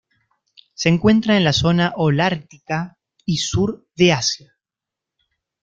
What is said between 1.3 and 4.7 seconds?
en la zona holártica y sur de Asia.